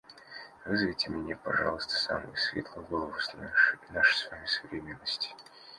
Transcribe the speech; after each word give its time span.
Вызовите 0.65 1.11
мне, 1.11 1.35
пожалуйста, 1.35 1.93
самую 1.93 2.35
светлую 2.35 2.87
голову 2.87 3.13
нашей 3.91 4.15
с 4.17 4.31
вами 4.31 4.45
современности. 4.47 5.35